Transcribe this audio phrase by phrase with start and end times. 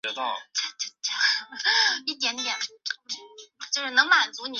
[0.01, 0.01] 现代战争中的战役往往由多次不同的部队之间的
[2.43, 4.49] 战斗组成。